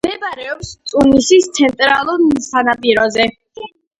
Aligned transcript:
მდებარეობს 0.05 0.71
ტუნისის 0.93 1.49
ცენტრალურ 1.59 2.25
სანაპიროზე. 2.47 3.29